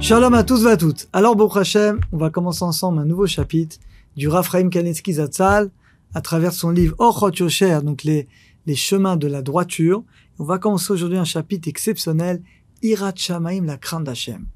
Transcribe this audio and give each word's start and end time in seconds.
Shalom 0.00 0.32
à 0.32 0.44
tous 0.44 0.64
et 0.64 0.70
à 0.70 0.76
toutes. 0.78 1.08
Alors, 1.12 1.36
Baruch 1.36 1.58
Hashem, 1.58 2.00
on 2.10 2.16
va 2.16 2.30
commencer 2.30 2.64
ensemble 2.64 3.00
un 3.00 3.04
nouveau 3.04 3.26
chapitre 3.26 3.76
du 4.16 4.28
Raphaim 4.28 4.70
Kanetsky 4.70 5.12
Zatzal 5.12 5.70
à 6.14 6.22
travers 6.22 6.54
son 6.54 6.70
livre 6.70 6.94
Orchot 6.98 7.30
Yosher, 7.32 7.80
donc 7.84 8.02
les, 8.04 8.26
les 8.64 8.74
chemins 8.74 9.16
de 9.16 9.26
la 9.26 9.42
droiture. 9.42 10.02
On 10.38 10.44
va 10.44 10.58
commencer 10.58 10.90
aujourd'hui 10.92 11.18
un 11.18 11.24
chapitre 11.24 11.68
exceptionnel, 11.68 12.42
Irat 12.82 13.12
Shamaim, 13.14 13.66
la 13.66 13.76
crainte 13.76 14.04
d'Hachem. 14.04 14.46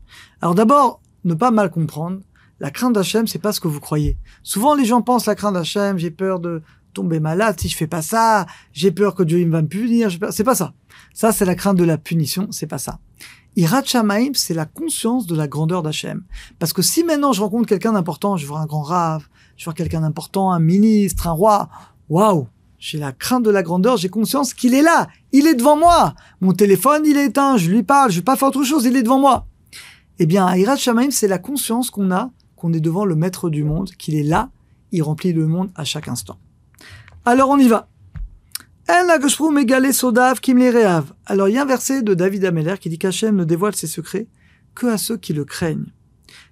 Alors 0.40 0.54
d'abord, 0.54 1.02
ne 1.24 1.34
pas 1.34 1.50
mal 1.50 1.70
comprendre, 1.70 2.20
la 2.58 2.70
crainte 2.70 2.94
d'Hachem, 2.94 3.26
c'est 3.26 3.38
pas 3.38 3.52
ce 3.52 3.60
que 3.60 3.68
vous 3.68 3.80
croyez. 3.80 4.16
Souvent, 4.42 4.74
les 4.74 4.86
gens 4.86 5.02
pensent 5.02 5.26
la 5.26 5.34
crainte 5.34 5.54
d'Hachem, 5.54 5.98
j'ai 5.98 6.10
peur 6.10 6.40
de 6.40 6.62
tomber 6.94 7.20
malade 7.20 7.60
si 7.60 7.68
je 7.68 7.76
fais 7.76 7.86
pas 7.86 8.02
ça, 8.02 8.46
j'ai 8.72 8.92
peur 8.92 9.14
que 9.14 9.22
Dieu 9.22 9.40
il 9.40 9.50
va 9.50 9.60
me 9.60 9.68
punir, 9.68 10.10
c'est 10.30 10.44
pas 10.44 10.54
ça. 10.54 10.72
Ça, 11.12 11.32
c'est 11.32 11.44
la 11.44 11.54
crainte 11.54 11.76
de 11.76 11.84
la 11.84 11.98
punition, 11.98 12.48
c'est 12.50 12.66
pas 12.66 12.78
ça. 12.78 12.98
Irat 13.56 13.84
Shamaim, 13.84 14.32
c'est 14.34 14.54
la 14.54 14.66
conscience 14.66 15.26
de 15.26 15.36
la 15.36 15.46
grandeur 15.46 15.82
d'Hachem. 15.82 16.24
Parce 16.58 16.72
que 16.72 16.82
si 16.82 17.04
maintenant 17.04 17.32
je 17.32 17.40
rencontre 17.40 17.68
quelqu'un 17.68 17.92
d'important, 17.92 18.36
je 18.36 18.46
vois 18.46 18.58
un 18.58 18.66
grand 18.66 18.82
rave, 18.82 19.28
je 19.56 19.64
vois 19.64 19.74
quelqu'un 19.74 20.00
d'important, 20.00 20.50
un 20.50 20.58
ministre, 20.58 21.28
un 21.28 21.32
roi, 21.32 21.68
waouh, 22.08 22.48
j'ai 22.78 22.98
la 22.98 23.12
crainte 23.12 23.44
de 23.44 23.50
la 23.50 23.62
grandeur, 23.62 23.96
j'ai 23.96 24.08
conscience 24.08 24.54
qu'il 24.54 24.74
est 24.74 24.82
là, 24.82 25.06
il 25.32 25.46
est 25.46 25.54
devant 25.54 25.76
moi. 25.76 26.14
Mon 26.40 26.52
téléphone, 26.52 27.04
il 27.06 27.16
est 27.16 27.26
éteint, 27.26 27.56
je 27.56 27.70
lui 27.70 27.84
parle, 27.84 28.10
je 28.10 28.16
vais 28.16 28.24
pas 28.24 28.36
faire 28.36 28.48
autre 28.48 28.64
chose, 28.64 28.84
il 28.84 28.96
est 28.96 29.02
devant 29.02 29.20
moi. 29.20 29.46
Eh 30.18 30.26
bien, 30.26 30.54
Irat 30.54 30.76
Shamaim, 30.76 31.10
c'est 31.10 31.28
la 31.28 31.38
conscience 31.38 31.90
qu'on 31.90 32.10
a, 32.10 32.30
qu'on 32.56 32.72
est 32.72 32.80
devant 32.80 33.04
le 33.04 33.14
maître 33.14 33.50
du 33.50 33.62
monde, 33.62 33.90
qu'il 33.98 34.16
est 34.16 34.24
là, 34.24 34.50
il 34.90 35.02
remplit 35.02 35.32
le 35.32 35.46
monde 35.46 35.70
à 35.76 35.84
chaque 35.84 36.08
instant. 36.08 36.38
Alors 37.24 37.50
on 37.50 37.58
y 37.58 37.68
va. 37.68 37.88
Alors 38.86 39.16
il 41.48 41.54
y 41.54 41.58
a 41.58 41.62
un 41.62 41.64
verset 41.64 42.02
de 42.02 42.12
David 42.12 42.44
Ameller 42.44 42.74
qui 42.78 42.90
dit 42.90 42.98
qu'Hachem 42.98 43.34
ne 43.34 43.44
dévoile 43.44 43.74
ses 43.74 43.86
secrets 43.86 44.28
que 44.74 44.86
à 44.86 44.98
ceux 44.98 45.16
qui 45.16 45.32
le 45.32 45.46
craignent. 45.46 45.86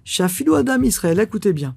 Shafilou 0.03 0.55
Adam 0.55 0.81
Israël, 0.81 1.19
écoutez 1.19 1.53
bien. 1.53 1.75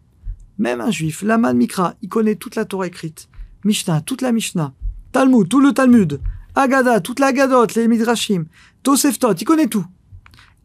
Même 0.57 0.81
un 0.81 0.91
juif, 0.91 1.21
Laman 1.21 1.55
Mikra, 1.55 1.93
il 2.01 2.09
connaît 2.09 2.37
toute 2.37 2.57
la 2.57 2.65
Torah 2.65 2.87
écrite. 2.87 3.29
Mishnah, 3.65 4.01
toute 4.01 4.23
la 4.23 4.33
Mishnah. 4.33 4.73
Talmud, 5.13 5.47
tout 5.47 5.61
le 5.61 5.73
Talmud. 5.73 6.23
Agada, 6.55 7.01
toute 7.01 7.21
la 7.21 7.35
Gadot, 7.35 7.67
les 7.77 7.87
Midrashim. 7.87 8.47
Toseftot, 8.83 9.35
il 9.35 9.45
connaît 9.45 9.67
tout. 9.67 9.85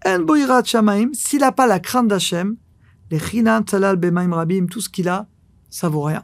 En 0.06 0.20
Boirat 0.20 0.64
Shamaim, 0.64 1.10
s'il 1.12 1.42
n'a 1.42 1.52
pas 1.52 1.68
la 1.68 1.82
crainte 1.82 2.08
d'Hachem, 2.08 2.56
les 3.10 3.20
Chinan 3.20 3.64
Talal 3.64 3.98
Bemaim 3.98 4.34
Rabim, 4.34 4.68
tout 4.68 4.80
ce 4.80 4.88
qu'il 4.88 5.10
a, 5.10 5.28
ça 5.70 5.90
vaut 5.90 6.04
rien 6.04 6.24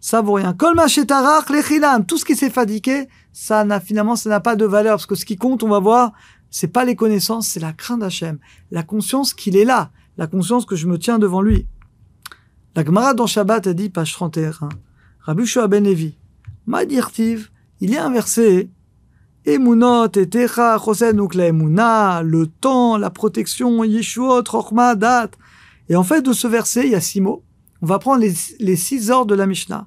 ça 0.00 0.22
vaut 0.22 0.34
rien. 0.34 0.54
Kol 0.54 0.74
les 0.76 2.04
tout 2.06 2.18
ce 2.18 2.24
qui 2.24 2.34
s'est 2.34 2.50
fatigué, 2.50 3.08
ça 3.32 3.64
n'a 3.64 3.80
finalement 3.80 4.16
ça 4.16 4.30
n'a 4.30 4.40
pas 4.40 4.56
de 4.56 4.64
valeur 4.64 4.94
parce 4.94 5.06
que 5.06 5.14
ce 5.14 5.24
qui 5.24 5.36
compte, 5.36 5.62
on 5.62 5.68
va 5.68 5.78
voir, 5.78 6.12
c'est 6.50 6.68
pas 6.68 6.84
les 6.84 6.96
connaissances, 6.96 7.48
c'est 7.48 7.60
la 7.60 7.72
crainte 7.72 8.00
d'Hachem, 8.00 8.38
la 8.70 8.82
conscience 8.82 9.34
qu'il 9.34 9.56
est 9.56 9.64
là, 9.64 9.90
la 10.16 10.26
conscience 10.26 10.64
que 10.64 10.76
je 10.76 10.86
me 10.86 10.98
tiens 10.98 11.18
devant 11.18 11.42
lui. 11.42 11.66
La 12.74 12.84
Gemara 12.84 13.14
dans 13.14 13.26
Shabbat 13.26 13.66
a 13.66 13.72
dit 13.72 13.90
page 13.90 14.12
31. 14.12 14.68
Rabbi 15.20 15.46
Shua 15.46 15.68
ben 15.68 15.84
Levi, 15.84 16.16
Madirtiv, 16.66 17.50
il 17.80 17.90
y 17.90 17.96
a 17.96 18.04
un 18.06 18.10
verset 18.10 18.70
Emunot 19.46 20.12
et 20.16 20.28
Techa 20.28 20.78
donc 21.14 21.34
la 21.34 21.50
le 22.22 22.46
temps, 22.46 22.96
la 22.96 23.10
protection, 23.10 23.84
Yeshuot, 23.84 24.44
Rochma, 24.48 24.94
Dat. 24.94 25.30
Et 25.88 25.96
en 25.96 26.04
fait, 26.04 26.22
de 26.22 26.32
ce 26.32 26.46
verset, 26.46 26.84
il 26.84 26.92
y 26.92 26.94
a 26.94 27.00
six 27.00 27.20
mots. 27.20 27.42
On 27.82 27.86
va 27.86 27.98
prendre 27.98 28.20
les, 28.20 28.34
les 28.58 28.76
six 28.76 29.10
ordres 29.10 29.26
de 29.26 29.34
la 29.34 29.46
Mishnah. 29.46 29.86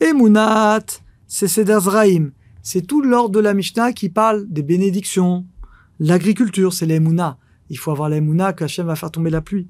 Emunat, 0.00 0.86
c'est 1.26 1.46
Seder 1.46 1.78
Zraim. 1.80 2.30
C'est 2.62 2.86
tout 2.86 3.02
l'ordre 3.02 3.30
de 3.30 3.40
la 3.40 3.52
Mishnah 3.52 3.92
qui 3.92 4.08
parle 4.08 4.46
des 4.48 4.62
bénédictions. 4.62 5.46
L'agriculture, 5.98 6.72
c'est 6.72 6.86
l'Emuna. 6.86 7.36
Il 7.68 7.78
faut 7.78 7.90
avoir 7.90 8.08
l'Emuna 8.08 8.54
qu'Hachem 8.54 8.86
va 8.86 8.96
faire 8.96 9.10
tomber 9.10 9.30
la 9.30 9.42
pluie. 9.42 9.68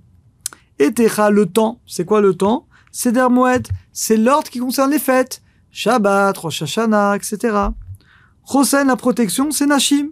Et 0.78 0.92
Techa, 0.92 1.30
le 1.30 1.46
temps. 1.46 1.80
C'est 1.84 2.04
quoi 2.04 2.20
le 2.20 2.34
temps? 2.34 2.68
Seder 2.92 3.26
Moed, 3.28 3.66
c'est 3.92 4.16
l'ordre 4.16 4.48
qui 4.48 4.60
concerne 4.60 4.92
les 4.92 4.98
fêtes. 5.00 5.42
Shabbat, 5.72 6.36
Rosh 6.38 6.62
Hashanah, 6.62 7.16
etc. 7.16 7.56
Chosen, 8.50 8.86
la 8.86 8.96
protection, 8.96 9.50
c'est 9.50 9.66
Nashim. 9.66 10.10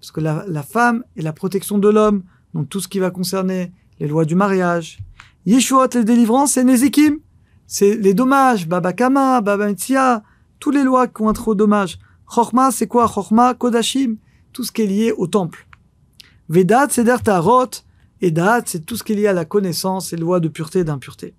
Parce 0.00 0.12
que 0.12 0.20
la, 0.20 0.44
la 0.48 0.62
femme 0.62 1.04
est 1.16 1.22
la 1.22 1.32
protection 1.32 1.78
de 1.78 1.88
l'homme. 1.88 2.22
Donc 2.54 2.70
tout 2.70 2.80
ce 2.80 2.88
qui 2.88 2.98
va 2.98 3.10
concerner 3.10 3.72
les 4.00 4.08
lois 4.08 4.24
du 4.24 4.34
mariage. 4.34 4.98
Yeshuot, 5.44 5.88
les 5.94 6.04
délivrances, 6.04 6.52
c'est 6.52 6.64
Nezikim 6.64 7.18
c'est 7.68 7.94
les 7.94 8.14
dommages, 8.14 8.66
Baba 8.66 8.92
Kama, 8.92 9.40
Baba 9.42 9.66
Metzia, 9.66 10.24
tous 10.58 10.72
les 10.72 10.82
lois 10.82 11.06
qui 11.06 11.22
ont 11.22 11.28
un 11.28 11.34
trop 11.34 11.54
dommage. 11.54 11.98
Chorma, 12.26 12.72
c'est 12.72 12.88
quoi 12.88 13.06
Chorma, 13.06 13.54
Kodashim, 13.54 14.16
tout 14.52 14.64
ce 14.64 14.72
qui 14.72 14.82
est 14.82 14.86
lié 14.86 15.12
au 15.12 15.26
temple. 15.26 15.68
Vedat, 16.48 16.88
c'est 16.90 17.04
Tarot, 17.22 17.70
et 18.20 18.30
Dat, 18.30 18.62
c'est 18.64 18.84
tout 18.84 18.96
ce 18.96 19.04
qui 19.04 19.12
est 19.12 19.16
lié 19.16 19.26
à 19.26 19.32
la 19.32 19.44
connaissance 19.44 20.12
et 20.12 20.16
lois 20.16 20.40
de 20.40 20.48
pureté 20.48 20.80
et 20.80 20.84
d'impureté. 20.84 21.34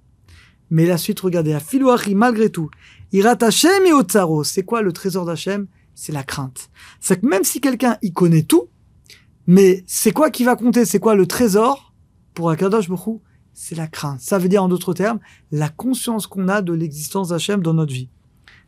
Mais 0.70 0.86
la 0.86 0.98
suite, 1.00 1.20
regardez, 1.20 1.54
à 1.54 1.60
Filouachi, 1.60 2.14
malgré 2.14 2.50
tout, 2.50 2.70
Irat 3.12 3.38
Hashem 3.42 3.88
et 3.88 3.92
Otsaro, 3.92 4.44
c'est 4.44 4.64
quoi 4.64 4.84
le 4.84 4.94
trésor 4.94 5.26
d'Hachem? 5.26 5.66
C'est 5.96 6.14
la 6.14 6.24
crainte. 6.24 6.70
C'est 7.00 7.20
que 7.20 7.26
même 7.26 7.44
si 7.44 7.60
quelqu'un 7.60 7.98
y 8.04 8.14
connaît 8.14 8.44
tout, 8.44 8.70
mais 9.48 9.84
c'est 9.88 10.12
quoi 10.12 10.30
qui 10.30 10.44
va 10.44 10.56
compter? 10.56 10.86
C'est 10.86 11.00
quoi 11.00 11.16
le 11.16 11.26
trésor? 11.26 11.94
Pour 12.36 12.52
Akadosh 12.52 12.88
Baruch 12.88 13.20
c'est 13.62 13.76
la 13.76 13.88
crainte. 13.88 14.22
Ça 14.22 14.38
veut 14.38 14.48
dire 14.48 14.64
en 14.64 14.70
d'autres 14.70 14.94
termes 14.94 15.20
la 15.52 15.68
conscience 15.68 16.28
qu'on 16.28 16.48
a 16.48 16.62
de 16.62 16.72
l'existence 16.72 17.28
d'Hachem 17.28 17.62
dans 17.62 17.74
notre 17.74 17.92
vie. 17.92 18.08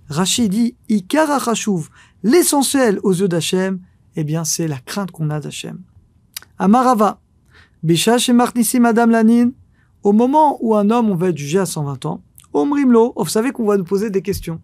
Rachid 0.10 0.52
dit 0.52 0.76
Ikara 0.90 1.40
l'essentiel 2.24 3.00
aux 3.04 3.14
yeux 3.14 3.30
d'Hachem, 3.30 3.80
eh 4.18 4.26
bien 4.26 4.44
c'est 4.44 4.68
la 4.68 4.80
crainte 4.80 5.12
qu'on 5.12 5.30
a 5.30 5.40
d'Hachem. 5.40 5.80
Amarava, 6.60 7.22
Bishash 7.84 8.28
et 8.28 8.34
Marnissi 8.34 8.82
Madame 8.82 9.12
Lanin, 9.12 9.52
au 10.04 10.12
moment 10.12 10.58
où 10.60 10.76
un 10.76 10.90
homme 10.90 11.10
on 11.10 11.16
va 11.16 11.30
être 11.30 11.38
jugé 11.38 11.60
à 11.60 11.66
120 11.66 12.06
ans, 12.06 12.22
Omrimlo, 12.52 13.14
vous 13.16 13.26
savez 13.28 13.52
qu'on 13.52 13.66
va 13.66 13.78
nous 13.78 13.86
poser 13.86 14.10
des 14.10 14.22
questions. 14.22 14.60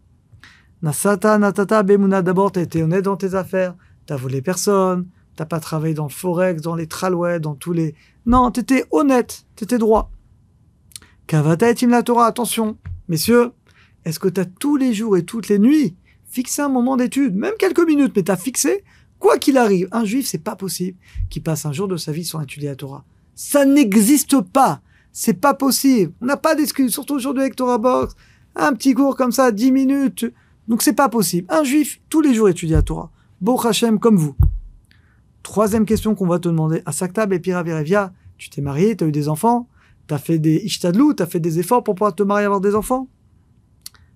Nasata, 0.82 1.38
Natata, 1.38 1.84
Bemuna, 1.84 2.22
d'abord 2.22 2.52
t'as 2.52 2.64
été 2.64 2.84
honnête 2.84 3.06
dans 3.06 3.16
tes 3.16 3.34
affaires, 3.34 3.76
t'as 4.06 4.18
volé 4.18 4.42
personne, 4.42 5.08
t'as 5.38 5.46
pas 5.46 5.62
travaillé 5.62 5.94
dans 5.94 6.04
le 6.04 6.10
forex, 6.10 6.62
dans 6.62 6.76
les 6.76 6.88
tralouets, 6.88 7.40
dans 7.40 7.56
tous 7.56 7.72
les... 7.72 7.96
Non, 8.26 8.52
t'étais 8.52 8.84
honnête, 8.92 9.46
t'étais 9.56 9.78
droit. 9.78 10.12
Kavata 11.28 11.70
et 11.70 11.86
la 11.88 12.04
Torah, 12.04 12.26
attention, 12.26 12.78
messieurs, 13.10 13.52
est-ce 14.06 14.18
que 14.18 14.30
tu 14.30 14.40
as 14.40 14.46
tous 14.46 14.78
les 14.78 14.94
jours 14.94 15.18
et 15.18 15.24
toutes 15.24 15.50
les 15.50 15.60
nuits 15.60 15.96
fixé 16.30 16.62
un 16.62 16.70
moment 16.70 16.98
d'étude, 16.98 17.36
même 17.36 17.54
quelques 17.60 17.86
minutes, 17.86 18.14
mais 18.16 18.24
tu 18.24 18.32
as 18.32 18.38
fixé, 18.38 18.84
quoi 19.20 19.38
qu'il 19.38 19.58
arrive, 19.58 19.88
un 19.92 20.06
juif, 20.06 20.26
c'est 20.28 20.44
pas 20.44 20.56
possible 20.56 20.98
qu'il 21.30 21.44
passe 21.44 21.66
un 21.66 21.74
jour 21.74 21.88
de 21.88 21.98
sa 21.98 22.12
vie 22.12 22.24
sans 22.24 22.42
étudier 22.42 22.70
la 22.70 22.76
Torah. 22.76 23.04
Ça 23.36 23.66
n'existe 23.66 24.40
pas. 24.42 24.82
C'est 25.12 25.34
pas 25.34 25.54
possible. 25.54 26.14
On 26.22 26.26
n'a 26.28 26.38
pas 26.38 26.56
d'excuse, 26.56 26.94
surtout 26.94 27.16
aujourd'hui 27.16 27.42
avec 27.42 27.56
Torah 27.56 27.78
Box. 27.78 28.16
Un 28.56 28.74
petit 28.74 28.94
cours 28.94 29.16
comme 29.16 29.32
ça, 29.32 29.52
10 29.52 29.72
minutes. 29.72 30.26
Donc 30.68 30.82
c'est 30.82 30.94
pas 30.94 31.10
possible. 31.10 31.48
Un 31.50 31.64
juif, 31.64 32.00
tous 32.10 32.22
les 32.22 32.34
jours 32.34 32.50
étudie 32.50 32.74
la 32.74 32.82
Torah. 32.84 33.12
Bo 33.42 33.60
Hashem 33.60 34.00
comme 34.00 34.18
vous. 34.18 34.36
Troisième 35.44 35.86
question 35.86 36.16
qu'on 36.16 36.28
va 36.28 36.40
te 36.40 36.48
demander. 36.48 36.82
À 36.86 36.92
Saktab 36.92 37.34
et 37.34 37.40
Pira 37.40 37.64
tu 38.38 38.50
t'es 38.52 38.62
marié, 38.62 38.96
tu 38.96 39.04
as 39.04 39.08
eu 39.08 39.12
des 39.12 39.30
enfants? 39.30 39.68
T'as 40.08 40.18
fait 40.18 40.40
des 40.40 40.56
ishtadlou, 40.56 41.14
t'as 41.14 41.26
fait 41.26 41.42
des 41.42 41.60
efforts 41.60 41.84
pour 41.84 41.96
pouvoir 41.96 42.16
te 42.16 42.24
marier 42.24 42.44
et 42.44 42.46
avoir 42.46 42.62
des 42.62 42.76
enfants? 42.76 43.10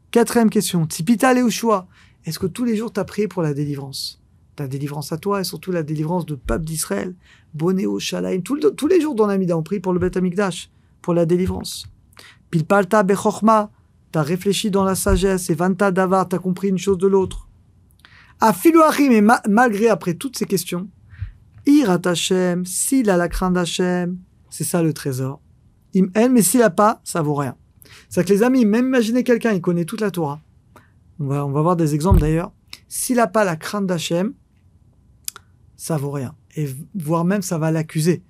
Quatrième 0.09 0.49
question. 0.49 0.87
Tipita 0.87 1.33
choix 1.49 1.87
Est-ce 2.25 2.39
que 2.39 2.47
tous 2.47 2.63
les 2.63 2.77
jours 2.77 2.93
t'as 2.93 3.03
prié 3.03 3.27
pour 3.27 3.41
la 3.41 3.53
délivrance? 3.53 4.21
Ta 4.55 4.67
délivrance 4.67 5.11
à 5.11 5.17
toi 5.17 5.41
et 5.41 5.43
surtout 5.43 5.71
la 5.73 5.83
délivrance 5.83 6.25
de 6.25 6.35
peuple 6.35 6.63
d'Israël. 6.63 7.13
Bonéo, 7.53 7.99
Shalaim. 7.99 8.41
Tous 8.41 8.87
les 8.87 9.01
jours 9.01 9.15
dans 9.15 9.27
l'Amida, 9.27 9.57
on 9.57 9.63
prie 9.63 9.81
pour 9.81 9.91
le 9.91 9.99
Beth 9.99 10.15
Amikdash, 10.15 10.69
pour 11.01 11.13
la 11.13 11.25
délivrance. 11.25 11.85
Pilpalta 12.49 13.03
Bechorma. 13.03 13.69
T'as 14.13 14.23
réfléchi 14.23 14.71
dans 14.71 14.83
la 14.83 14.95
sagesse 14.95 15.49
et 15.49 15.55
Vanta 15.55 15.91
Davar, 15.91 16.27
t'as 16.27 16.39
compris 16.39 16.67
une 16.67 16.77
chose 16.77 16.97
de 16.97 17.07
l'autre. 17.07 17.47
Afilouachim, 18.41 19.11
et 19.11 19.23
malgré 19.49 19.87
après 19.87 20.15
toutes 20.15 20.37
ces 20.37 20.45
questions, 20.45 20.89
Irat 21.65 22.01
Hashem, 22.03 22.65
s'il 22.65 23.09
a 23.09 23.15
la 23.15 23.29
crainte 23.29 23.53
d'Hachem, 23.53 24.17
c'est 24.49 24.65
ça 24.65 24.83
le 24.83 24.91
trésor 24.91 25.39
mais 25.93 26.41
s'il 26.41 26.59
n'a 26.59 26.69
pas, 26.69 27.01
ça 27.03 27.21
vaut 27.21 27.35
rien. 27.35 27.55
C'est 28.09 28.25
que 28.25 28.33
les 28.33 28.43
amis, 28.43 28.65
même 28.65 28.87
imaginez 28.87 29.23
quelqu'un, 29.23 29.51
il 29.51 29.61
connaît 29.61 29.85
toute 29.85 30.01
la 30.01 30.11
Torah. 30.11 30.39
On 31.19 31.25
va, 31.25 31.45
on 31.45 31.51
va 31.51 31.61
voir 31.61 31.75
des 31.75 31.93
exemples 31.93 32.19
d'ailleurs. 32.19 32.51
S'il 32.87 33.17
n'a 33.17 33.27
pas 33.27 33.43
la 33.43 33.55
crainte 33.55 33.87
d'Hachem, 33.87 34.33
ça 35.75 35.97
vaut 35.97 36.11
rien. 36.11 36.35
Et 36.55 36.69
voire 36.95 37.25
même, 37.25 37.41
ça 37.41 37.57
va 37.57 37.71
l'accuser. 37.71 38.23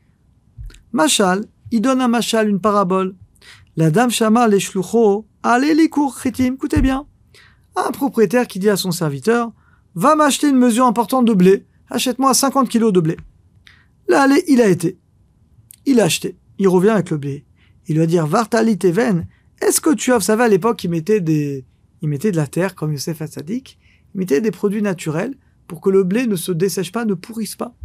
Machal, 0.92 1.46
il 1.72 1.82
donne 1.82 2.02
à 2.02 2.08
Machal 2.08 2.50
une 2.50 2.60
parabole. 2.60 3.16
La 3.78 3.90
dame 3.92 4.12
Shama 4.12 4.48
les 4.48 4.60
allez 5.44 5.74
les 5.74 5.90
cours, 5.90 6.20
khitim, 6.20 6.54
écoutez 6.54 6.82
bien. 6.82 7.08
Un 7.76 7.92
propriétaire 7.92 8.48
qui 8.48 8.60
dit 8.60 8.70
à 8.70 8.76
son 8.76 8.92
serviteur, 8.92 9.52
va 9.96 10.16
m'acheter 10.16 10.50
une 10.50 10.58
mesure 10.58 10.86
importante 10.86 11.26
de 11.26 11.34
blé, 11.34 11.66
achète-moi 11.90 12.34
50 12.34 12.70
kilos 12.70 12.94
de 12.94 13.00
blé. 13.00 13.18
Là, 14.08 14.24
allez, 14.24 14.44
il 14.48 14.62
a 14.62 14.68
été. 14.68 15.00
Il 15.86 16.00
a 16.00 16.06
acheté. 16.06 16.38
Il 16.58 16.68
revient 16.68 16.90
avec 16.90 17.10
le 17.10 17.18
blé 17.18 17.46
il 17.92 18.00
va 18.00 18.06
dire 18.06 18.26
Vartali 18.26 18.78
Teven, 18.78 19.28
est-ce 19.62 19.82
que 19.82 19.94
tu 19.94 20.14
as, 20.14 20.18
vous 20.18 20.24
savez, 20.24 20.44
à 20.44 20.48
l'époque, 20.48 20.82
il 20.86 20.90
mettait 20.90 21.20
des, 21.20 21.66
il 22.02 22.10
de 22.10 22.36
la 22.38 22.48
terre, 22.48 22.74
comme 22.74 22.94
Youssef 22.94 23.22
Hassadik, 23.22 23.78
il 24.16 24.20
mettait 24.20 24.40
des 24.40 24.52
produits 24.52 24.82
naturels 24.82 25.36
pour 25.68 25.82
que 25.82 25.90
le 25.90 26.04
blé 26.04 26.26
ne 26.26 26.38
se 26.38 26.54
dessèche 26.54 26.94
pas, 26.94 27.04
ne 27.04 27.16
pourrisse 27.16 27.56
pas. 27.56 27.76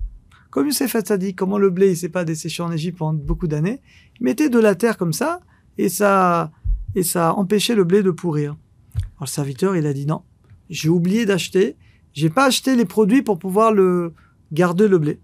Comme 0.51 0.67
Youssef 0.67 0.95
Hatzadi, 0.95 1.35
comment 1.35 1.59
le 1.59 1.71
blé, 1.71 1.91
il 1.91 1.97
s'est 1.97 2.09
pas 2.09 2.25
desséché 2.25 2.63
en 2.63 2.71
Égypte 2.71 2.99
pendant 2.99 3.19
beaucoup 3.19 3.49
d'années, 3.49 3.83
il 4.21 4.25
mettait 4.25 4.49
de 4.49 4.61
la 4.61 4.77
terre 4.77 4.97
comme 4.97 5.13
ça, 5.13 5.41
et 5.77 5.89
ça, 5.89 6.53
et 6.95 7.03
ça 7.03 7.35
empêchait 7.35 7.75
le 7.75 7.83
blé 7.83 8.05
de 8.05 8.13
pourrir. 8.13 8.57
Alors 8.95 9.23
le 9.23 9.27
serviteur, 9.27 9.77
il 9.77 9.87
a 9.87 9.93
dit 9.93 10.07
non, 10.07 10.23
j'ai 10.71 10.89
oublié 10.89 11.27
d'acheter, 11.27 11.77
j'ai 12.13 12.31
pas 12.31 12.47
acheté 12.47 12.77
les 12.77 12.85
produits 12.85 13.23
pour 13.23 13.41
pouvoir 13.41 13.73
le 13.73 14.15
garder 14.53 14.87
le 14.87 14.99
blé. 14.99 15.21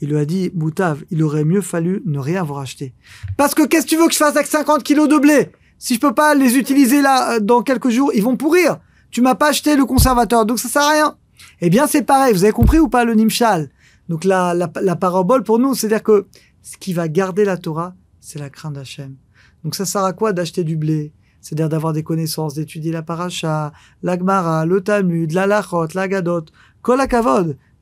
Il 0.00 0.10
lui 0.10 0.18
a 0.18 0.24
dit, 0.24 0.50
Moutav, 0.54 1.04
il 1.10 1.22
aurait 1.22 1.44
mieux 1.44 1.60
fallu 1.60 2.02
ne 2.04 2.18
rien 2.18 2.40
avoir 2.40 2.60
acheté. 2.60 2.94
Parce 3.36 3.54
que 3.54 3.66
qu'est-ce 3.66 3.84
que 3.86 3.90
tu 3.90 3.96
veux 3.96 4.06
que 4.06 4.12
je 4.12 4.18
fasse 4.18 4.36
avec 4.36 4.46
50 4.46 4.82
kilos 4.82 5.08
de 5.08 5.18
blé? 5.18 5.50
Si 5.78 5.94
je 5.94 6.00
peux 6.00 6.14
pas 6.14 6.34
les 6.34 6.56
utiliser 6.56 7.00
là 7.02 7.34
euh, 7.34 7.40
dans 7.40 7.62
quelques 7.62 7.90
jours, 7.90 8.10
ils 8.14 8.22
vont 8.22 8.36
pourrir. 8.36 8.78
Tu 9.10 9.20
m'as 9.20 9.34
pas 9.34 9.50
acheté 9.50 9.76
le 9.76 9.84
conservateur, 9.84 10.46
donc 10.46 10.58
ça 10.58 10.68
sert 10.68 10.82
à 10.82 10.90
rien. 10.90 11.16
Eh 11.60 11.70
bien, 11.70 11.86
c'est 11.86 12.02
pareil. 12.02 12.32
Vous 12.32 12.44
avez 12.44 12.52
compris 12.52 12.78
ou 12.78 12.88
pas 12.88 13.04
le 13.04 13.14
Nimshal? 13.14 13.70
Donc 14.08 14.24
la, 14.24 14.54
la, 14.54 14.70
la 14.82 14.96
parabole 14.96 15.42
pour 15.44 15.58
nous, 15.58 15.74
c'est-à-dire 15.74 16.02
que 16.02 16.26
ce 16.62 16.76
qui 16.76 16.92
va 16.92 17.08
garder 17.08 17.44
la 17.44 17.56
Torah, 17.56 17.94
c'est 18.20 18.38
la 18.38 18.50
crainte 18.50 18.74
d'Hachem. 18.74 19.16
Donc 19.62 19.74
ça 19.74 19.84
sert 19.84 20.04
à 20.04 20.12
quoi 20.12 20.32
d'acheter 20.32 20.64
du 20.64 20.76
blé? 20.76 21.12
C'est-à-dire 21.40 21.68
d'avoir 21.68 21.92
des 21.92 22.02
connaissances, 22.02 22.54
d'étudier 22.54 22.90
la 22.90 23.02
paracha, 23.02 23.72
l'agmara, 24.02 24.64
le 24.64 24.80
Talmud, 24.80 25.32
la 25.32 25.46
lachot, 25.46 25.88
la 25.94 26.08
gadot, 26.08 26.46
kol 26.80 27.00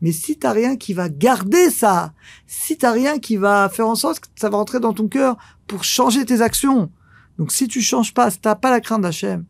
mais 0.02 0.10
si 0.10 0.37
t'as 0.37 0.52
rien 0.52 0.76
qui 0.76 0.94
va 0.94 1.08
garder 1.08 1.70
ça, 1.70 2.12
si 2.46 2.76
t'as 2.76 2.90
rien 2.90 3.20
qui 3.20 3.37
va 3.37 3.69
faire 3.69 3.87
en 3.87 3.94
sorte 3.94 4.19
que 4.19 4.26
ça 4.34 4.50
va 4.50 4.58
rentrer 4.58 4.81
dans 4.81 4.93
ton 4.93 5.06
cœur 5.06 5.37
pour 5.69 5.84
changer 5.84 6.26
tes 6.26 6.43
actions, 6.43 6.90
donc 7.38 7.52
si 7.52 7.69
tu 7.69 7.81
changes 7.81 8.12
pas, 8.12 8.31
si 8.31 8.40
t'as 8.40 8.56
pas 8.56 8.70
la 8.70 8.81
crainte 8.81 9.02
d'Hachem, 9.02 9.44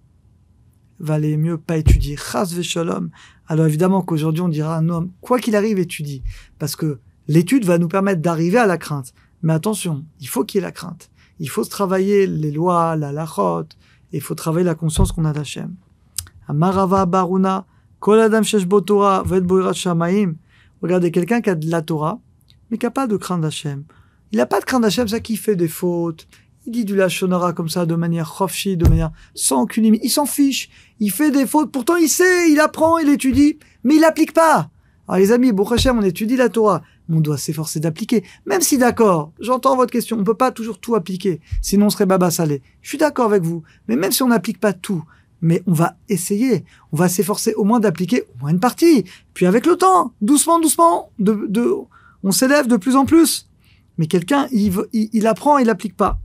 valait 1.00 1.38
mieux 1.38 1.56
pas 1.56 1.78
étudier. 1.78 2.16
Chas 2.16 2.54
shalom. 2.62 3.10
Alors 3.48 3.66
évidemment 3.66 4.02
qu'aujourd'hui 4.02 4.42
on 4.42 4.48
dira 4.48 4.76
à 4.76 4.78
un 4.78 4.90
homme, 4.90 5.10
quoi 5.22 5.38
qu'il 5.38 5.56
arrive, 5.56 5.78
étudie. 5.78 6.22
Parce 6.58 6.76
que 6.76 7.00
l'étude 7.28 7.64
va 7.64 7.78
nous 7.78 7.88
permettre 7.88 8.20
d'arriver 8.20 8.58
à 8.58 8.66
la 8.66 8.76
crainte. 8.76 9.14
Mais 9.42 9.54
attention, 9.54 10.04
il 10.20 10.28
faut 10.28 10.44
qu'il 10.44 10.58
y 10.58 10.62
ait 10.62 10.66
la 10.66 10.72
crainte. 10.72 11.10
Il 11.38 11.48
faut 11.48 11.64
se 11.64 11.70
travailler 11.70 12.26
les 12.26 12.52
lois, 12.52 12.94
la 12.94 13.10
lachot, 13.10 13.62
et 14.12 14.18
il 14.18 14.20
faut 14.20 14.34
travailler 14.34 14.66
la 14.66 14.74
conscience 14.74 15.12
qu'on 15.12 15.24
a 15.24 15.32
d'Hachem. 15.32 15.74
Amarava 16.46 17.06
baruna. 17.06 17.66
Regardez 20.82 21.12
quelqu'un 21.12 21.40
qui 21.40 21.50
a 21.50 21.54
de 21.54 21.70
la 21.70 21.80
Torah, 21.80 22.20
mais 22.70 22.78
qui 22.78 22.86
n'a 22.86 22.90
pas 22.90 23.06
de 23.06 23.16
crainte 23.16 23.40
d'Hachem. 23.40 23.84
Il 24.32 24.38
n'a 24.38 24.46
pas 24.46 24.60
de 24.60 24.64
crainte 24.64 24.82
d'Hachem, 24.82 25.06
ça 25.06 25.20
qui 25.20 25.36
fait 25.36 25.56
des 25.56 25.68
fautes. 25.68 26.26
Il 26.66 26.72
dit 26.72 26.84
du 26.84 26.96
lachonara 26.96 27.52
comme 27.52 27.68
ça, 27.68 27.86
de 27.86 27.94
manière 27.94 28.26
chofchi, 28.26 28.76
de 28.76 28.88
manière 28.88 29.12
sans 29.34 29.62
aucune 29.62 29.84
limite. 29.84 30.02
Il 30.04 30.10
s'en 30.10 30.26
fiche. 30.26 30.70
Il 31.00 31.10
fait 31.10 31.30
des 31.30 31.46
fautes. 31.46 31.72
Pourtant, 31.72 31.96
il 31.96 32.08
sait, 32.08 32.50
il 32.50 32.60
apprend, 32.60 32.98
il 32.98 33.08
étudie, 33.08 33.58
mais 33.84 33.94
il 33.94 34.00
n'applique 34.00 34.32
pas. 34.32 34.70
Alors, 35.08 35.18
les 35.18 35.32
amis, 35.32 35.52
bon 35.52 35.64
Hachem, 35.64 35.98
on 35.98 36.02
étudie 36.02 36.36
la 36.36 36.48
Torah. 36.48 36.82
on 37.08 37.20
doit 37.20 37.36
s'efforcer 37.36 37.80
d'appliquer. 37.80 38.24
Même 38.46 38.60
si 38.60 38.78
d'accord, 38.78 39.32
j'entends 39.40 39.76
votre 39.76 39.92
question, 39.92 40.16
on 40.18 40.24
peut 40.24 40.34
pas 40.34 40.52
toujours 40.52 40.78
tout 40.78 40.94
appliquer. 40.94 41.40
Sinon, 41.60 41.86
on 41.86 41.90
serait 41.90 42.06
baba 42.06 42.30
salé. 42.30 42.62
Je 42.80 42.88
suis 42.88 42.98
d'accord 42.98 43.26
avec 43.26 43.42
vous. 43.42 43.62
Mais 43.88 43.96
même 43.96 44.12
si 44.12 44.22
on 44.22 44.28
n'applique 44.28 44.60
pas 44.60 44.72
tout, 44.72 45.04
mais 45.42 45.62
on 45.66 45.72
va 45.72 45.96
essayer, 46.08 46.64
on 46.92 46.96
va 46.96 47.08
s'efforcer 47.08 47.52
au 47.54 47.64
moins 47.64 47.80
d'appliquer 47.80 48.22
au 48.22 48.40
moins 48.40 48.50
une 48.50 48.60
partie. 48.60 49.04
Puis 49.34 49.44
avec 49.44 49.66
le 49.66 49.76
temps, 49.76 50.14
doucement, 50.22 50.60
doucement, 50.60 51.10
de, 51.18 51.46
de, 51.48 51.74
on 52.22 52.30
s'élève 52.30 52.68
de 52.68 52.76
plus 52.76 52.96
en 52.96 53.04
plus. 53.04 53.50
Mais 53.98 54.06
quelqu'un, 54.06 54.46
il, 54.52 54.72
il, 54.92 55.26
apprend, 55.26 55.58
il 55.58 55.66
n'applique 55.66 55.96
pas. 55.96 56.18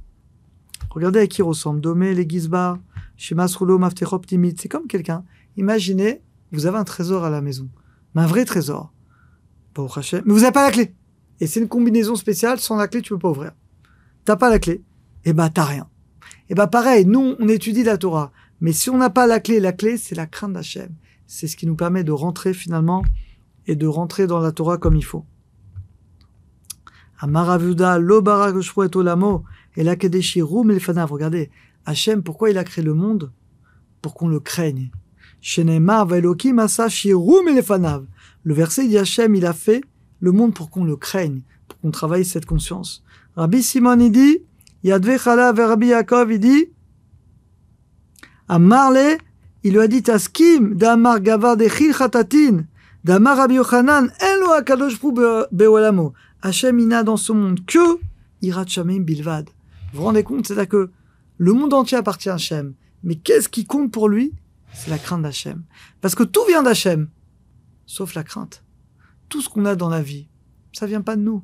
Regardez 0.91 1.19
à 1.19 1.27
qui 1.27 1.41
ressemble. 1.41 1.81
Domé, 1.81 2.13
les 2.13 2.29
Gizbar, 2.29 2.77
Shemas 3.17 3.53
Roulo, 3.57 3.79
Timid. 4.25 4.59
C'est 4.61 4.69
comme 4.69 4.87
quelqu'un. 4.87 5.23
Imaginez, 5.57 6.21
vous 6.51 6.65
avez 6.65 6.77
un 6.77 6.83
trésor 6.83 7.25
à 7.25 7.29
la 7.29 7.41
maison. 7.41 7.67
Mais 8.15 8.21
un 8.21 8.27
vrai 8.27 8.45
trésor. 8.45 8.93
Mais 9.77 10.33
vous 10.33 10.39
n'avez 10.39 10.51
pas 10.51 10.65
la 10.65 10.71
clé. 10.71 10.95
Et 11.39 11.47
c'est 11.47 11.59
une 11.59 11.67
combinaison 11.67 12.15
spéciale. 12.15 12.59
Sans 12.59 12.77
la 12.77 12.87
clé, 12.87 13.01
tu 13.01 13.13
peux 13.13 13.19
pas 13.19 13.29
ouvrir. 13.29 13.51
T'as 14.25 14.37
pas 14.37 14.49
la 14.49 14.59
clé. 14.59 14.73
Et 15.25 15.31
eh 15.31 15.33
bah, 15.33 15.45
ben, 15.45 15.49
t'as 15.49 15.65
rien. 15.65 15.87
Et 16.49 16.55
bah, 16.55 16.67
pareil, 16.67 17.05
nous, 17.05 17.35
on 17.39 17.47
étudie 17.47 17.83
la 17.83 17.97
Torah. 17.97 18.31
Mais 18.61 18.73
si 18.73 18.89
on 18.89 18.97
n'a 18.97 19.09
pas 19.09 19.27
la 19.27 19.39
clé, 19.39 19.59
la 19.59 19.71
clé, 19.71 19.97
c'est 19.97 20.15
la 20.15 20.25
crainte 20.25 20.53
d'Hachem. 20.53 20.89
C'est 21.27 21.47
ce 21.47 21.55
qui 21.55 21.67
nous 21.67 21.75
permet 21.75 22.03
de 22.03 22.11
rentrer 22.11 22.53
finalement 22.53 23.03
et 23.67 23.75
de 23.75 23.87
rentrer 23.87 24.27
dans 24.27 24.39
la 24.39 24.51
Torah 24.51 24.77
comme 24.77 24.95
il 24.95 25.03
faut. 25.03 25.25
Amaravuda, 27.19 27.99
lo 27.99 28.23
et 29.75 29.83
la 29.83 29.95
Regardez, 31.05 31.49
Hachem, 31.85 32.23
pourquoi 32.23 32.49
il 32.49 32.57
a 32.57 32.63
créé 32.63 32.83
le 32.83 32.93
monde? 32.93 33.31
Pour 34.01 34.13
qu'on 34.15 34.27
le 34.27 34.39
craigne. 34.39 34.91
Le 38.43 38.53
verset 38.53 38.87
dit 38.87 38.97
Hachem, 38.97 39.35
il 39.35 39.45
a 39.45 39.53
fait 39.53 39.81
le 40.19 40.31
monde 40.31 40.53
pour 40.53 40.69
qu'on 40.69 40.83
le 40.83 40.95
craigne, 40.95 41.41
pour 41.67 41.79
qu'on 41.79 41.91
travaille 41.91 42.25
cette 42.25 42.45
conscience. 42.45 43.03
Rabbi 43.35 43.61
Simon, 43.61 43.99
il 43.99 44.11
dit, 44.11 44.39
Yadve 44.83 45.17
Chala 45.17 45.51
Rabbi 45.51 45.87
Yaakov, 45.87 46.31
il 46.31 46.39
dit, 46.39 46.69
à 48.47 48.59
Marley, 48.59 49.17
il 49.63 49.73
lui 49.73 49.79
a 49.79 49.87
dit 49.87 50.03
Taskim, 50.03 50.75
d'Amar 50.75 51.19
Gavar 51.19 51.57
de 51.57 51.67
d'Amar 53.03 53.37
Rabbi 53.37 53.55
Yochanan, 53.55 54.11
Elo 54.19 54.51
Akadosh 54.51 54.99
Bewalamo. 55.51 56.13
Hachem, 56.41 56.79
il 56.79 56.87
n'a 56.87 57.03
dans 57.03 57.17
ce 57.17 57.31
monde 57.31 57.65
que 57.65 57.99
Irat 58.41 58.65
Bilvad. 58.65 59.49
Vous 59.91 59.99
vous 59.99 60.05
rendez 60.05 60.23
compte, 60.23 60.47
c'est-à-dire 60.47 60.69
que 60.69 60.91
le 61.37 61.53
monde 61.53 61.73
entier 61.73 61.97
appartient 61.97 62.29
à 62.29 62.35
Hachem. 62.35 62.73
Mais 63.03 63.15
qu'est-ce 63.15 63.49
qui 63.49 63.65
compte 63.65 63.91
pour 63.91 64.09
lui? 64.09 64.33
C'est 64.73 64.89
la 64.89 64.97
crainte 64.97 65.21
d'Hachem. 65.21 65.63
Parce 66.01 66.15
que 66.15 66.23
tout 66.23 66.41
vient 66.47 66.63
d'Hachem, 66.63 67.09
sauf 67.85 68.13
la 68.13 68.23
crainte. 68.23 68.63
Tout 69.29 69.41
ce 69.41 69.49
qu'on 69.49 69.65
a 69.65 69.75
dans 69.75 69.89
la 69.89 70.01
vie, 70.01 70.27
ça 70.73 70.85
vient 70.85 71.01
pas 71.01 71.15
de 71.15 71.21
nous. 71.21 71.43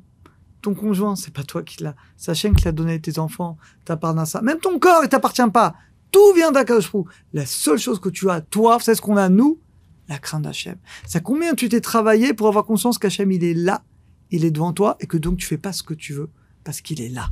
Ton 0.62 0.74
conjoint, 0.74 1.16
c'est 1.16 1.32
pas 1.32 1.42
toi 1.42 1.62
qui 1.62 1.82
l'a. 1.82 1.94
C'est 2.16 2.30
Hachem 2.30 2.54
qui 2.54 2.64
l'a 2.64 2.72
donné 2.72 2.94
à 2.94 2.98
tes 2.98 3.18
enfants, 3.18 3.58
ta 3.84 3.98
ça. 4.24 4.40
Même 4.42 4.58
ton 4.58 4.78
corps, 4.78 5.00
il 5.02 5.08
t'appartient 5.08 5.50
pas. 5.52 5.74
Tout 6.14 6.32
vient 6.32 6.52
d'Akadosh 6.52 6.92
La 7.32 7.44
seule 7.44 7.76
chose 7.76 7.98
que 7.98 8.08
tu 8.08 8.30
as, 8.30 8.40
toi, 8.40 8.78
c'est 8.80 8.94
ce 8.94 9.02
qu'on 9.02 9.16
a, 9.16 9.28
nous, 9.28 9.60
la 10.08 10.16
crainte 10.16 10.42
d'Hachem. 10.42 10.76
C'est 11.08 11.20
combien 11.20 11.56
tu 11.56 11.68
t'es 11.68 11.80
travaillé 11.80 12.34
pour 12.34 12.46
avoir 12.46 12.64
conscience 12.64 12.98
qu'Hachem, 12.98 13.32
il 13.32 13.42
est 13.42 13.52
là, 13.52 13.82
il 14.30 14.44
est 14.44 14.52
devant 14.52 14.72
toi, 14.72 14.96
et 15.00 15.08
que 15.08 15.16
donc 15.16 15.38
tu 15.38 15.46
fais 15.46 15.58
pas 15.58 15.72
ce 15.72 15.82
que 15.82 15.92
tu 15.92 16.12
veux, 16.12 16.30
parce 16.62 16.82
qu'il 16.82 17.02
est 17.02 17.08
là. 17.08 17.30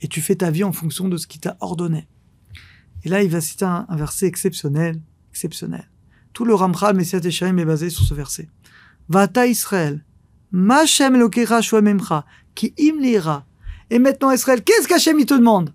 Et 0.00 0.08
tu 0.08 0.22
fais 0.22 0.36
ta 0.36 0.50
vie 0.50 0.64
en 0.64 0.72
fonction 0.72 1.06
de 1.10 1.18
ce 1.18 1.26
qu'il 1.26 1.42
t'a 1.42 1.58
ordonné. 1.60 2.08
Et 3.02 3.10
là, 3.10 3.22
il 3.22 3.28
va 3.28 3.42
citer 3.42 3.66
un, 3.66 3.84
verset 3.90 4.24
exceptionnel, 4.24 5.02
exceptionnel. 5.30 5.90
Tout 6.32 6.46
le 6.46 6.54
Ramchal, 6.54 6.96
Messias 6.96 7.20
Eshaim 7.20 7.58
est 7.58 7.66
basé 7.66 7.90
sur 7.90 8.04
ce 8.04 8.14
verset. 8.14 8.48
Vata 9.10 9.46
Israël, 9.46 10.02
Machem 10.50 11.14
lokera 11.18 11.60
memcha, 11.82 12.24
qui 12.54 12.72
imlira. 12.78 13.44
Et 13.90 13.98
maintenant, 13.98 14.30
Israël, 14.30 14.64
qu'est-ce 14.64 14.88
qu'Hachem, 14.88 15.20
il 15.20 15.26
te 15.26 15.34
demande? 15.34 15.74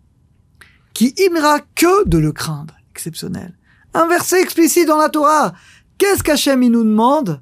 Qui 1.00 1.16
imera 1.18 1.62
que 1.62 2.06
de 2.10 2.18
le 2.18 2.34
craindre. 2.34 2.76
Exceptionnel. 2.92 3.58
Un 3.94 4.06
verset 4.10 4.42
explicite 4.42 4.86
dans 4.86 4.98
la 4.98 5.08
Torah. 5.08 5.54
Qu'est-ce 5.98 6.24
qu'Hachem 6.24 6.60
nous 6.60 6.84
demande? 6.84 7.42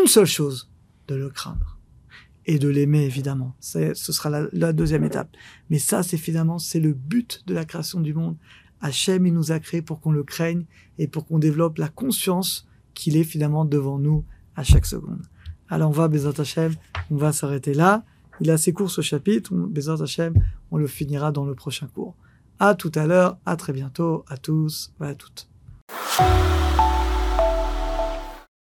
Une 0.00 0.06
seule 0.06 0.24
chose, 0.24 0.70
de 1.06 1.14
le 1.14 1.28
craindre. 1.28 1.78
Et 2.46 2.58
de 2.58 2.70
l'aimer, 2.70 3.04
évidemment. 3.04 3.54
ce 3.60 3.92
sera 3.94 4.30
la, 4.50 4.72
deuxième 4.72 5.04
étape. 5.04 5.28
Mais 5.68 5.78
ça, 5.78 6.02
c'est 6.02 6.16
finalement, 6.16 6.58
c'est 6.58 6.80
le 6.80 6.94
but 6.94 7.42
de 7.46 7.52
la 7.52 7.66
création 7.66 8.00
du 8.00 8.14
monde. 8.14 8.38
Hachem, 8.80 9.26
il 9.26 9.34
nous 9.34 9.52
a 9.52 9.60
créé 9.60 9.82
pour 9.82 10.00
qu'on 10.00 10.12
le 10.12 10.22
craigne 10.22 10.64
et 10.96 11.08
pour 11.08 11.26
qu'on 11.26 11.38
développe 11.38 11.76
la 11.76 11.88
conscience 11.88 12.66
qu'il 12.94 13.18
est 13.18 13.24
finalement 13.24 13.66
devant 13.66 13.98
nous 13.98 14.24
à 14.56 14.62
chaque 14.62 14.86
seconde. 14.86 15.20
Alors 15.68 15.90
on 15.90 15.92
va, 15.92 16.08
Bézat 16.08 16.32
Hachem, 16.38 16.72
on 17.10 17.16
va 17.16 17.32
s'arrêter 17.32 17.74
là. 17.74 18.02
Il 18.40 18.50
a 18.50 18.54
assez 18.54 18.72
court 18.72 18.90
ce 18.90 19.02
chapitre. 19.02 19.52
Bézat 19.52 20.02
Hachem, 20.02 20.32
on 20.70 20.78
le 20.78 20.86
finira 20.86 21.32
dans 21.32 21.44
le 21.44 21.54
prochain 21.54 21.86
cours. 21.86 22.16
À 22.64 22.76
tout 22.76 22.92
à 22.94 23.08
l'heure, 23.08 23.38
à 23.44 23.56
très 23.56 23.72
bientôt, 23.72 24.24
à 24.28 24.36
tous, 24.36 24.92
à 25.00 25.16
toutes. 25.16 25.48